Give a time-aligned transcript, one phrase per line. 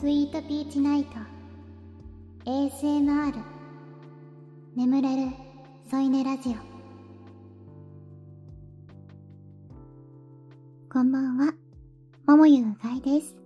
[0.00, 1.10] スイートピーチナイト。
[2.46, 3.34] ASMR
[4.74, 5.32] 眠れる。
[5.90, 6.54] 添い寝ラジオ。
[10.90, 11.52] こんばんは。
[12.26, 13.39] ももゆうがいです。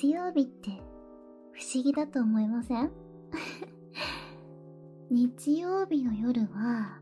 [0.00, 0.70] 月曜日って
[1.50, 2.92] 不思議だと思いません？
[5.10, 7.00] 日曜日の夜は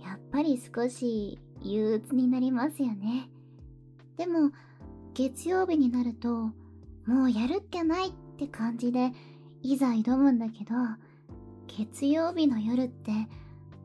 [0.00, 3.28] やっぱり少し憂鬱になりますよね。
[4.16, 4.52] でも
[5.12, 6.52] 月曜日になると
[7.04, 9.12] もうやるっきゃないって感じで
[9.60, 10.74] いざ挑むんだけど
[11.66, 13.12] 月曜日の夜って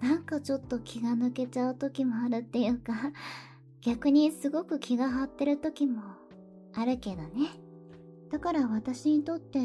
[0.00, 2.94] なんかちょっと気が抜けちゃう時もあるっていうか
[3.80, 6.02] 逆にすごく気が張ってる時も
[6.72, 7.63] あるけどね。
[8.34, 9.60] だから私にとって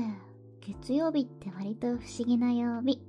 [0.62, 3.02] 月曜日って割と不思議な曜日。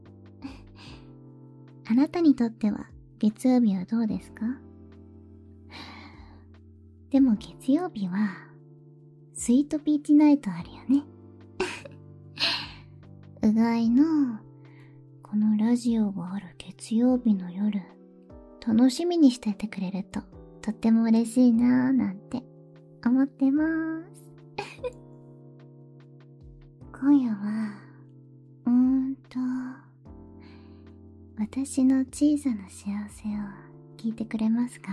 [1.86, 4.58] あなたにとっては月曜日はどうですか？
[7.10, 8.30] でも月曜日は
[9.34, 11.04] スイートピーチナイトあるよね。
[13.46, 14.38] うがいの
[15.22, 17.82] このラジオがある月曜日の夜
[18.66, 20.22] 楽しみにしててくれると
[20.62, 22.42] とっても嬉しいなぁなんて
[23.04, 24.29] 思ってます。
[27.00, 27.72] 今夜は
[28.66, 29.38] うーんと
[31.38, 33.32] 私の小さな幸せを
[33.96, 34.92] 聞いてくれますか？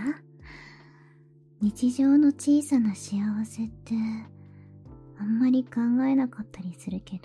[1.60, 3.94] 日常の小さな幸せって
[5.20, 7.24] あんまり考えなかったりするけど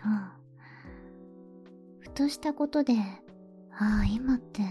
[2.00, 2.94] ふとしたことで
[3.70, 4.62] ああ今って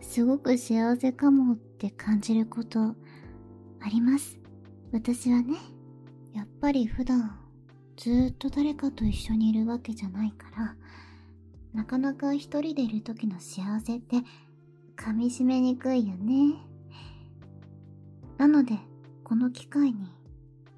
[0.00, 2.94] すごく幸せかもって感じることあ
[3.90, 4.38] ります？
[4.92, 5.56] 私はね
[6.34, 7.39] やっぱり普段
[8.00, 10.74] ずっと誰かと一緒にいるわけじゃないから
[11.74, 14.16] なかなか一人でいる時の幸せって
[14.96, 16.54] 噛み締めにくいよね。
[18.38, 18.78] なので
[19.22, 20.08] この機会に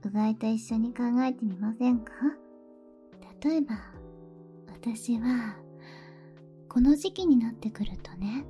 [0.05, 2.13] うがいと一緒に考えてみませんか？
[3.41, 3.77] 例えば
[4.67, 5.55] 私は
[6.69, 8.45] この時期になってくるとね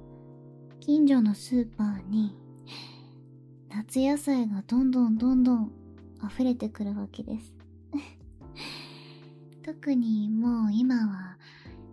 [0.81, 2.35] 近所のスーパーに
[3.69, 5.71] 夏野菜がどんどんどんどん
[6.27, 7.53] 溢れてくるわけです。
[9.65, 11.39] 特にもう今は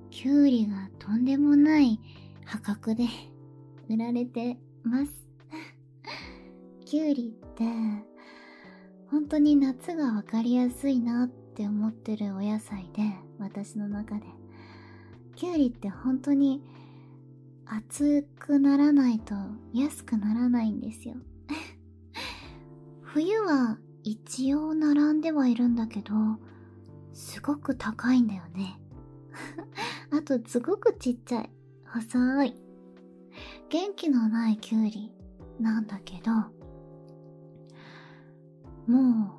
[0.09, 1.99] きゅうりがとんでもない
[2.43, 3.05] 破格で
[3.87, 5.27] 売られてます。
[6.83, 7.63] きゅうりって
[9.07, 14.25] 本当に夏がわかりやすいなって思ってるお野菜で私の中で。
[15.35, 16.63] きゅうりって本当に
[17.65, 19.35] 熱くならないと
[19.73, 21.17] 安くならないんですよ。
[23.01, 26.15] 冬は一応並んではいるんだけど
[27.13, 28.79] すごく高いんだよね。
[30.11, 31.49] あとすごくちっちゃい。
[31.85, 32.69] 細い。
[33.69, 35.11] 元気のないきゅうり
[35.59, 36.31] なんだけど
[38.87, 39.35] も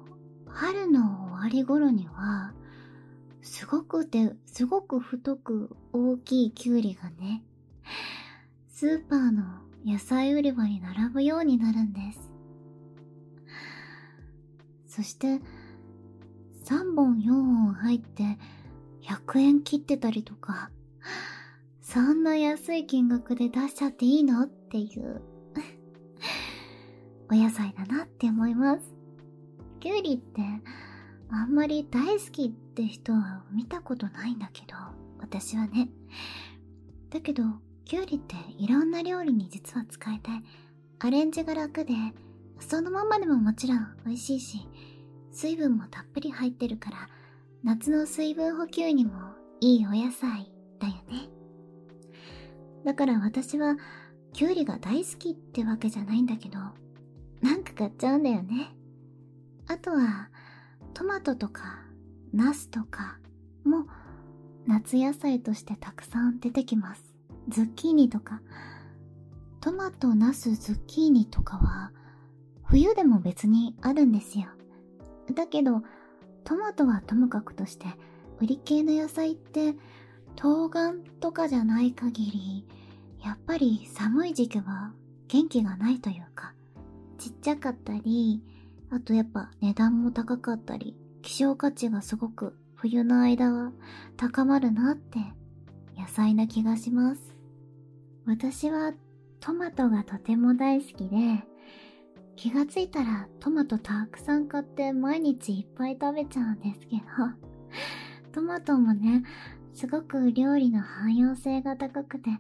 [0.46, 2.54] う春の終わり頃には
[3.42, 7.42] すごくてすごく太く大きいきゅうりがね
[8.68, 9.42] スーパーの
[9.84, 12.30] 野菜売り場に並ぶようになるんです。
[14.86, 15.40] そして
[16.70, 18.38] 3本4本入って
[19.02, 20.70] 100円切ってたりとか
[21.80, 24.42] そんな安い金額で出しちゃっていいの？
[24.42, 25.20] っていう
[27.28, 28.94] お野菜だなって思います。
[29.80, 30.42] きゅうりって
[31.30, 34.76] あんまり大好きって人は見たことないんだけど
[35.18, 35.90] 私はね。
[37.08, 37.42] だけど
[37.84, 40.30] きゅうりっていろんな料理に実は使えて
[41.00, 41.94] アレンジが楽で
[42.60, 44.68] そのままでももちろん美味しいし
[45.32, 47.08] 水分もたっぷり入ってるから
[47.62, 49.12] 夏の水分補給にも
[49.60, 51.28] いいお野菜だよね。
[52.84, 53.76] だから私は
[54.32, 56.58] きゅうりが大好きってわけじゃないんだけど
[57.42, 58.74] なんか買っちゃうんだよね。
[59.66, 60.30] あとは
[60.94, 61.84] トマトとか
[62.32, 63.18] ナスとか
[63.64, 63.86] も
[64.66, 67.02] 夏野菜としてたくさん出てきます。
[67.48, 68.40] ズッキーニとか。
[69.60, 71.92] トマト、ナス、ズッキーニとかは
[72.62, 74.46] 冬でも別にあるんですよ。
[75.32, 75.82] だけど
[76.44, 77.86] トマトはともかくとして
[78.40, 79.74] 売り系の野菜って
[80.36, 82.66] 冬瓜とかじゃない限り
[83.24, 84.92] やっぱり寒い時期は
[85.28, 86.54] 元気がないというか
[87.18, 88.42] ちっちゃかったり
[88.90, 93.72] あとやっぱ値段も高かったり希少価値がすごく冬の間は
[94.16, 95.18] 高まるなって
[95.98, 97.34] 野菜な気がします。
[98.26, 98.94] 私は
[99.40, 101.44] トマトがとても大好きで、
[102.40, 107.02] 気がついたらトマトたくさん買って毎日いっぱい食べちゃうんですけど、
[108.32, 109.24] トマトもね、
[109.74, 112.30] すごく料理の汎用性が高くて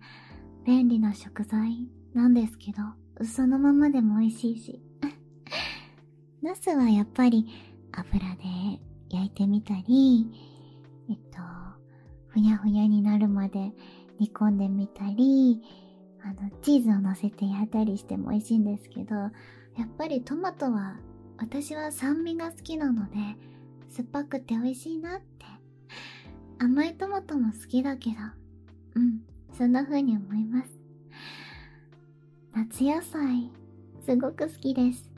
[0.64, 4.82] 便利な食材なんですけど、そのままでも美味しいし。
[6.40, 7.46] ナスはやっぱり
[7.92, 8.80] 油で
[9.10, 10.30] 焼いてみたり、
[11.10, 11.42] えっと、
[12.28, 13.74] ふにゃふにゃになるまで
[14.18, 15.60] 煮込んでみたり、
[16.22, 19.14] あの、チーズを乗せて焼いたりしても美味しいんですけど、
[19.80, 20.98] やっぱりトマトは
[21.38, 23.16] 私は酸味が好きなので、
[23.88, 25.46] 酸っぱくて美味しいなって。
[26.58, 28.16] 甘いトマトも好きだけど、
[28.96, 29.22] うん、
[29.56, 30.78] そんな風に思います。
[32.54, 33.50] 夏野菜、
[34.04, 35.10] すごく好きです。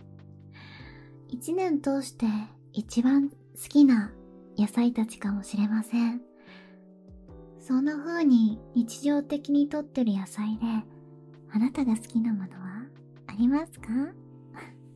[1.28, 2.26] 一年通して
[2.72, 3.34] 一番好
[3.68, 4.12] きな
[4.56, 6.20] 野菜たちかもしれません。
[7.58, 10.62] そんな風に日常的にとってる野菜で、
[11.50, 12.84] あなたが好きなものは
[13.26, 13.88] ありますか？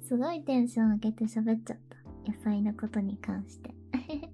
[0.07, 1.97] すごいテンション上げて喋っちゃった。
[2.31, 3.75] 野菜のことに関して。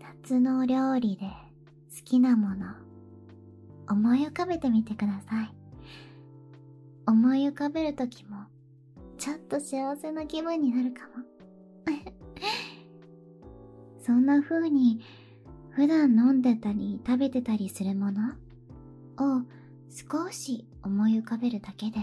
[0.00, 1.32] 夏のお料理で好
[2.04, 2.76] きなもの、
[3.90, 5.52] 思い浮かべてみてください。
[7.06, 8.46] 思い浮かべるときも、
[9.18, 11.22] ちょっと幸せな気分になるかも。
[14.00, 15.02] そんな風に、
[15.72, 18.30] 普段飲んでたり食べてたりするもの
[19.18, 19.42] を
[19.90, 21.98] 少し思い浮かべるだけで、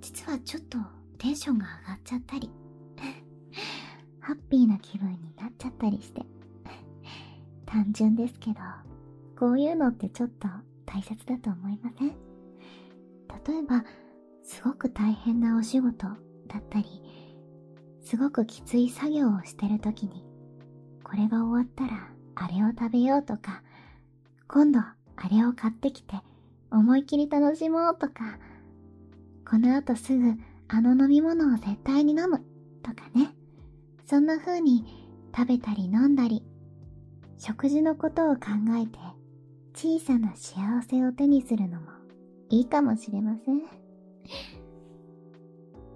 [0.00, 0.78] 実はちょっと
[1.18, 2.50] テンションが上がっちゃったり、
[4.20, 6.24] ハッピーな気分になっちゃったりして、
[7.66, 8.60] 単純ですけど、
[9.36, 10.48] こういうのってちょっと
[10.86, 12.08] 大切だと思いません？
[12.08, 13.84] 例えば、
[14.42, 16.86] すごく大変なお仕事だったり、
[18.00, 20.24] すごくきつい作業をしてる時に、
[21.04, 23.62] これが終わったらあれを食べようとか、
[24.46, 24.96] 今度あ
[25.30, 26.16] れを買ってきて
[26.70, 28.38] 思い切り楽しもうとか、
[29.48, 30.34] この後すぐ
[30.68, 32.44] あの飲み物を絶対に飲む
[32.82, 33.34] とかね。
[34.06, 34.84] そんな風に
[35.36, 36.42] 食べたり飲んだり、
[37.38, 38.42] 食事のことを考
[38.80, 38.98] えて
[39.74, 41.86] 小さな幸せを手にするのも
[42.50, 43.62] いいかもしれません。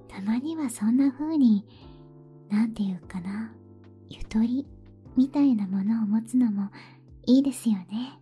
[0.08, 1.66] たまにはそんな風に、
[2.50, 3.52] なんていうかな、
[4.10, 4.66] ゆとり
[5.16, 6.70] みたいなものを持つのも
[7.24, 8.18] いいですよね。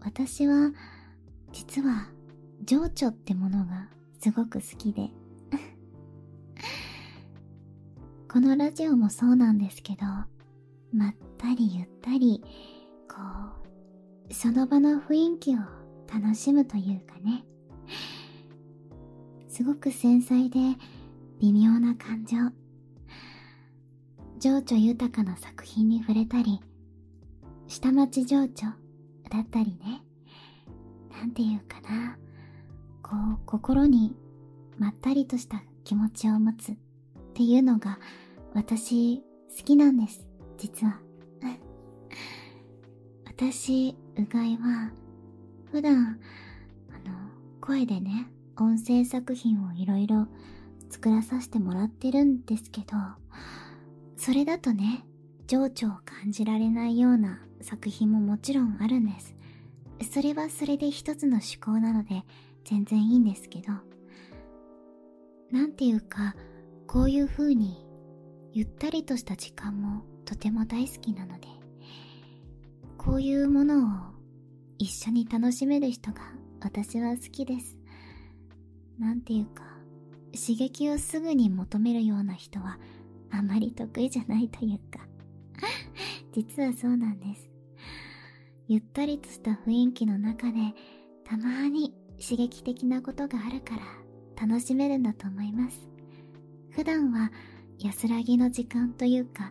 [0.00, 0.72] 私は
[1.52, 2.08] 実は
[2.64, 3.88] 情緒ってものが
[4.26, 5.08] すごく好きで
[8.28, 10.04] このラジオもそうなんですけど
[10.92, 12.42] まったりゆったり
[13.08, 13.14] こ
[14.28, 15.58] うその場の雰囲気を
[16.12, 17.44] 楽しむというかね
[19.46, 20.76] すごく繊細で
[21.38, 22.36] 微妙な感情
[24.40, 26.60] 情緒豊かな作品に触れたり
[27.68, 28.48] 下町情緒
[29.30, 30.02] だったりね。
[31.12, 32.18] なんていうかな。
[33.06, 34.16] こう、心に
[34.78, 36.76] まったりとした気持ちを持つっ
[37.34, 38.00] ていうのが
[38.52, 39.18] 私
[39.56, 40.26] 好きなんです、
[40.58, 41.00] 実は。
[43.24, 44.90] 私、うがいは
[45.70, 46.18] 普段、
[46.90, 47.14] あの、
[47.60, 50.26] 声でね、音声作品をいろいろ
[50.90, 52.96] 作らさせてもらってるんですけど、
[54.16, 55.04] それだとね、
[55.46, 59.36] 情緒を感じられないような作品ももちろんあるんです。
[60.10, 62.24] それはそれで一つの思考なので
[62.66, 63.68] 全然いいんですけど、
[65.52, 66.34] なんていうか、
[66.88, 67.86] こういう風に
[68.52, 71.46] ゆったりとした時間もとても大好きなので、
[72.98, 73.88] こういうものを
[74.78, 76.20] 一緒に楽しめる人が
[76.60, 77.78] 私は好きです。
[78.98, 79.62] なんていうか、
[80.34, 82.78] 刺激をすぐに求めるような人は
[83.30, 85.06] あまり得意じゃないというか
[86.32, 87.48] 実はそうなんです。
[88.68, 90.74] ゆったりとした雰囲気の中で
[91.24, 95.88] たまに刺激的なことがあるから楽しめるんだと思います。
[96.76, 97.32] 普段は
[97.78, 99.50] 安らぎの時間というか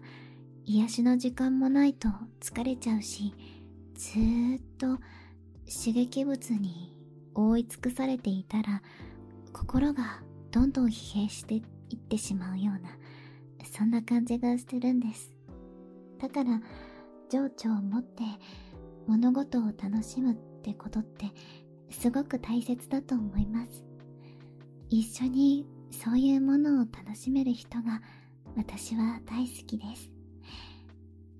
[0.63, 2.07] 癒しの時間もないと
[2.39, 3.33] 疲れちゃうし
[3.95, 4.99] ずーっと
[5.67, 6.95] 刺激物に
[7.33, 8.83] 覆い尽くされていたら
[9.53, 11.63] 心がどんどん疲弊してい
[11.95, 12.91] ってしまうような
[13.65, 15.31] そんな感じがしてるんです
[16.19, 16.61] だから
[17.31, 18.21] 情緒を持って
[19.07, 21.25] 物事を楽しむってことって
[21.89, 23.83] すごく大切だと思います。
[24.89, 28.01] 一緒にそういうものを楽しめる人が
[28.55, 30.11] 私は大好きです。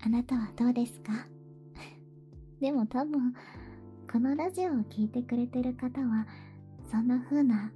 [0.01, 1.27] あなたはどうですか？
[2.61, 3.33] でも多分
[4.11, 6.27] このラジオを聴いてくれてる方は
[6.89, 7.71] そんな風な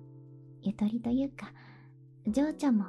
[0.61, 1.51] ゆとりというか
[2.27, 2.85] 情緒も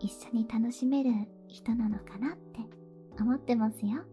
[0.00, 1.10] 一緒に楽しめる
[1.48, 2.60] 人なのかなって
[3.20, 4.04] 思ってますよ。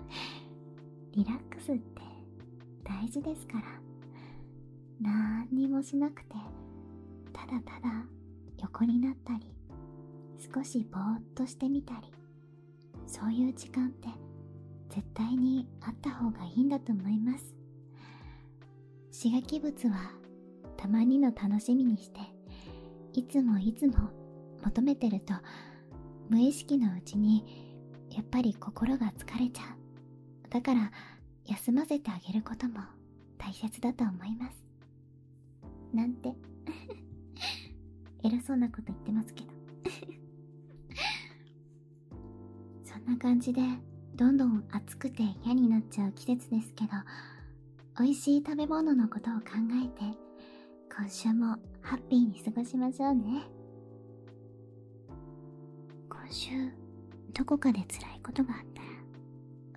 [1.12, 2.02] リラックスって
[2.90, 3.64] 大事ですから。
[5.00, 6.34] 何にもしなくて
[7.32, 8.04] ただただ
[8.58, 9.54] 横になったり
[10.54, 12.12] 少しぼーっとしてみたり
[13.06, 14.08] そういう時間って
[14.90, 17.54] 絶対にあった方がいいんだと思います。
[19.22, 20.12] 刺激物は
[20.76, 22.20] たまにの楽しみにして
[23.12, 24.10] いつもいつも
[24.64, 25.34] 求めてると
[26.28, 27.44] 無意識のうちに
[28.10, 30.50] やっぱり心が疲れちゃう。
[30.50, 30.92] だから
[31.50, 32.78] 休ませてあげることも
[33.36, 34.62] 大切だと思います。
[35.92, 36.32] なんて。
[38.22, 39.50] 偉そうなこと言ってますけど。
[42.84, 43.62] そんな感じで
[44.14, 46.90] どんどん暑くて嫌になっちゃう季節ですけど
[47.98, 49.46] 美味しい食べ物のことを考
[49.82, 50.18] えて
[50.94, 53.42] 今週もハッピーに過ごしましょうね。
[56.08, 56.50] 今週
[57.32, 58.88] どこかで辛いことがあったら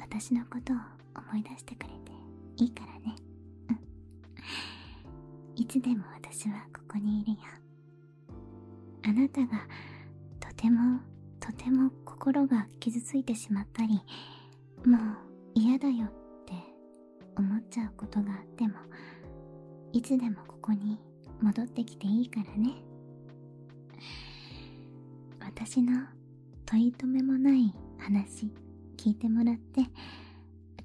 [0.06, 2.12] 私のことを思い出してくれて
[2.58, 3.16] いいからね。
[3.70, 3.80] うん。
[5.56, 7.38] いつでも私はここにいるよ。
[9.06, 9.68] あなたが
[10.40, 11.00] とても
[11.40, 14.02] とても心が傷ついてしまったり
[14.86, 15.00] もう
[15.54, 16.10] 嫌だよっ
[16.46, 16.54] て
[17.36, 18.76] 思っちゃうことがあっても
[19.92, 21.00] いつでもここに
[21.42, 22.76] 戻ってきていいからね。
[25.42, 25.94] 私の
[26.66, 28.52] 取り留めもない話
[28.98, 29.82] 聞いてもらって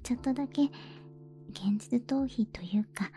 [0.09, 0.63] ちょっとだけ
[1.51, 3.11] 現実逃避というか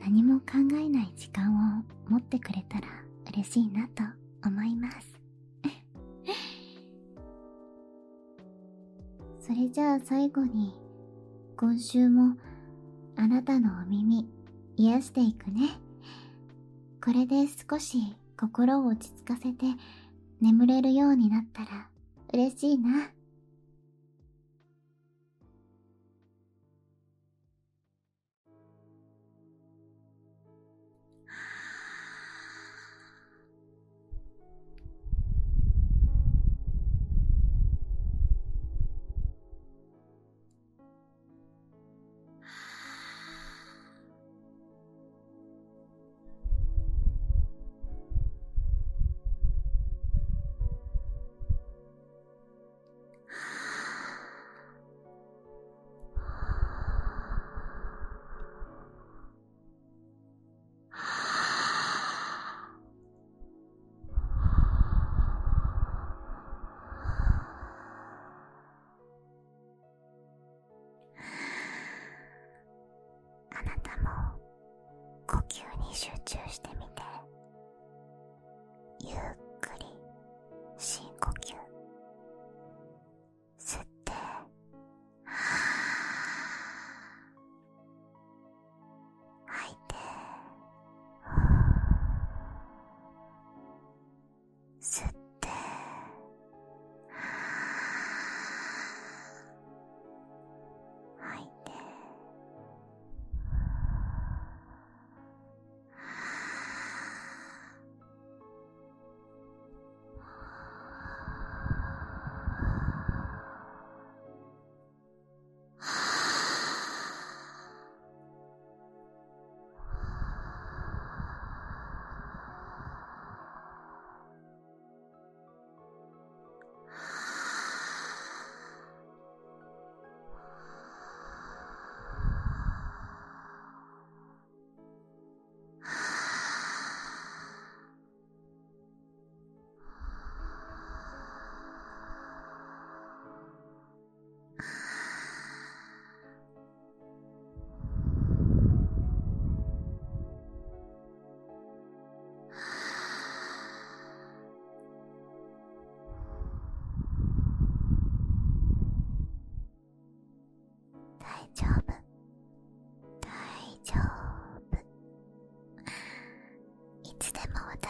[0.00, 0.44] 何も考
[0.80, 2.88] えない時間を持ってくれたら
[3.30, 4.02] 嬉しいなと
[4.48, 5.20] 思います
[9.46, 10.72] それじゃあ最後に
[11.54, 12.38] 今週も
[13.16, 14.26] あなたのお耳
[14.78, 15.68] 癒していくね
[17.04, 19.66] これで少し心を落ち着かせて
[20.40, 21.90] 眠れるようになったら
[22.32, 23.10] 嬉しいな。
[75.96, 77.02] 集中してみて。
[79.00, 79.45] ゆっ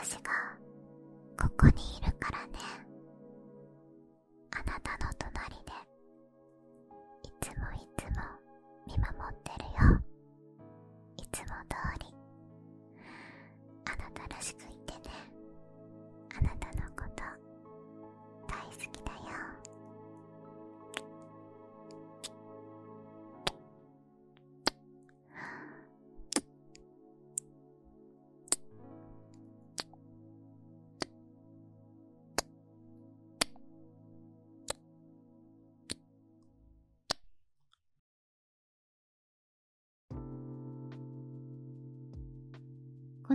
[0.06, 0.30] 私が
[1.36, 1.95] ここに。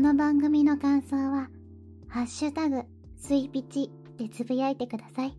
[0.02, 1.48] この番組の感想は、
[2.08, 2.86] ハッシュタグ、
[3.18, 5.38] スイピチでつぶやいてください。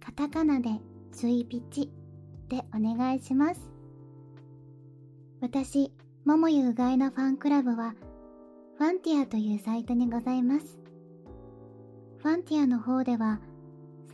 [0.00, 0.70] カタカナで
[1.12, 1.90] スイピチ
[2.48, 3.60] でお願いします。
[5.42, 5.92] 私、
[6.24, 7.94] ももゆうがいのファンクラブは、
[8.78, 10.78] ファンティアというサイトにございます。
[12.16, 13.42] ファンティアの方では、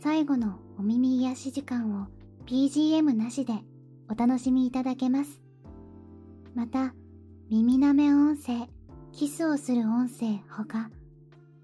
[0.01, 2.07] 最後のお耳癒し時間を
[2.45, 3.53] BGM なしで
[4.09, 5.41] お楽しみいただけます。
[6.55, 6.93] また、
[7.49, 8.67] 耳なめ音声、
[9.13, 10.89] キスをする音声ほか、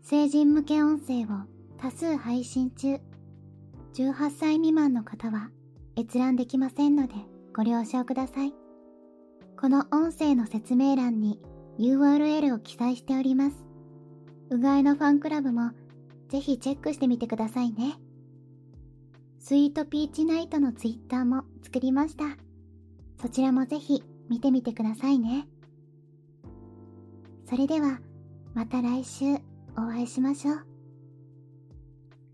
[0.04, 1.28] 成人向け音声を
[1.78, 3.00] 多数配信中。
[3.94, 5.50] 18歳未満の方は
[5.98, 7.16] 閲覧できませんので
[7.56, 8.54] ご了承ください。
[9.60, 11.40] この音声の説明欄に
[11.80, 13.56] URL を記載しております。
[14.50, 15.72] うがいのファンクラブも
[16.30, 17.96] ぜひチェックしてみてくださいね。
[19.40, 22.26] スイートピーチナイトのツイッターも作りました。
[23.22, 25.48] そちらもぜひ見てみてくださいね。
[27.50, 28.02] それでは、
[28.54, 29.36] また来週
[29.78, 30.56] お会いしましょう。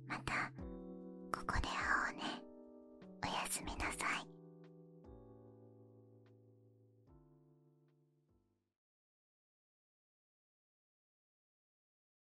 [0.07, 0.42] また、